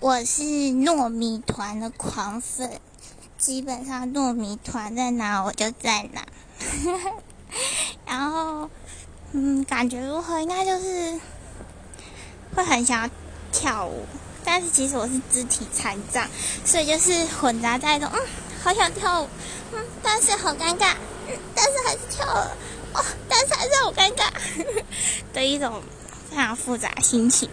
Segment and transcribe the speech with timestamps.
[0.00, 2.80] 我是糯米团的狂粉，
[3.36, 6.24] 基本上糯米团在哪我就在哪。
[8.06, 8.70] 然后，
[9.32, 10.40] 嗯，感觉如何？
[10.40, 11.18] 应该就是
[12.54, 13.10] 会很想要
[13.50, 14.06] 跳舞，
[14.44, 16.28] 但是其实我是肢体残障，
[16.64, 18.20] 所以就是混杂在一种，嗯，
[18.62, 19.28] 好想跳舞，
[19.72, 20.94] 嗯，但是好尴尬，
[21.26, 22.56] 嗯，但是还是跳了，
[22.94, 24.30] 哦，但是还是好尴尬
[25.34, 25.82] 的一种
[26.30, 27.50] 非常复杂心情。